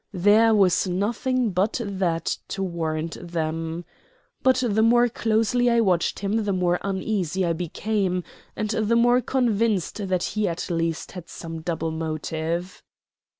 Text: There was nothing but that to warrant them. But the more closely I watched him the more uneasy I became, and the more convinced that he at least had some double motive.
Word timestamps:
There 0.13 0.55
was 0.55 0.87
nothing 0.87 1.51
but 1.51 1.79
that 1.83 2.35
to 2.47 2.63
warrant 2.63 3.17
them. 3.21 3.85
But 4.41 4.63
the 4.67 4.81
more 4.81 5.09
closely 5.09 5.69
I 5.69 5.79
watched 5.79 6.17
him 6.17 6.43
the 6.43 6.53
more 6.53 6.79
uneasy 6.81 7.45
I 7.45 7.53
became, 7.53 8.23
and 8.55 8.71
the 8.71 8.95
more 8.95 9.21
convinced 9.21 10.07
that 10.07 10.23
he 10.23 10.47
at 10.47 10.71
least 10.71 11.11
had 11.11 11.29
some 11.29 11.61
double 11.61 11.91
motive. 11.91 12.81